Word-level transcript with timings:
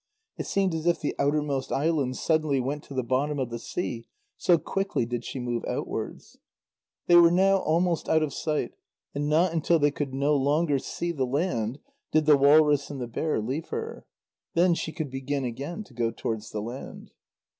It 0.35 0.47
seemed 0.47 0.73
as 0.73 0.87
if 0.87 0.99
the 0.99 1.13
outermost 1.19 1.71
islands 1.71 2.19
suddenly 2.19 2.59
went 2.59 2.81
to 2.85 2.95
the 2.95 3.03
bottom 3.03 3.37
of 3.37 3.51
the 3.51 3.59
sea, 3.59 4.07
so 4.35 4.57
quickly 4.57 5.05
did 5.05 5.23
she 5.23 5.39
move 5.39 5.63
outwards. 5.67 6.39
They 7.05 7.15
were 7.17 7.29
now 7.29 7.57
almost 7.57 8.09
out 8.09 8.23
of 8.23 8.33
sight, 8.33 8.73
and 9.13 9.29
not 9.29 9.53
until 9.53 9.77
they 9.77 9.91
could 9.91 10.11
no 10.11 10.35
longer 10.35 10.79
see 10.79 11.11
the 11.11 11.27
land 11.27 11.77
did 12.11 12.25
the 12.25 12.35
walrus 12.35 12.89
and 12.89 12.99
the 12.99 13.05
bear 13.05 13.39
leave 13.39 13.67
her. 13.69 14.07
Then 14.55 14.73
she 14.73 14.91
could 14.91 15.11
begin 15.11 15.45
again 15.45 15.83
to 15.83 15.93
go 15.93 16.09
towards 16.09 16.49
the 16.49 16.61
land. 16.63 17.11